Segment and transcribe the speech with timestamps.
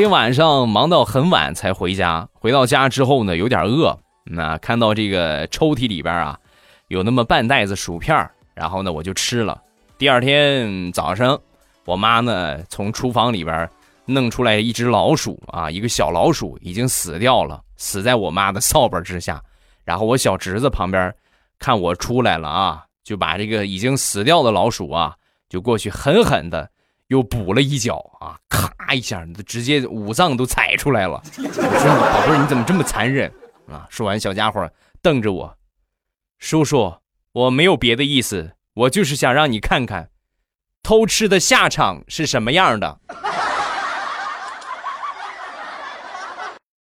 [0.00, 3.94] 今晚上忙到很晚才回家，回到家之后呢，有点饿。
[4.24, 6.38] 那看到这个抽屉里边啊，
[6.88, 8.16] 有那么半袋子薯片
[8.54, 9.60] 然后呢我就吃了。
[9.98, 11.38] 第二天早上，
[11.84, 13.68] 我妈呢从厨房里边
[14.06, 19.38] 弄出来一只老鼠啊，一个小老鼠已经死掉了，死在我妈的扫把之下。
[19.84, 21.14] 然后我小侄子旁边
[21.58, 25.14] 看我出来了啊，就把这个已经死掉的老鼠啊，
[25.50, 26.70] 就过去狠狠的。
[27.08, 28.38] 又补了一脚啊！
[28.94, 31.22] 一下，直接五脏都踩出来了。
[31.36, 33.32] 我说你：“宝贝儿，你怎么这么残忍
[33.68, 34.70] 啊？”说完，小家伙
[35.02, 35.56] 瞪着我
[36.38, 36.94] ：“叔叔，
[37.32, 40.10] 我没有别的意思，我就是想让你看看，
[40.82, 43.00] 偷吃的下场是什么样的。”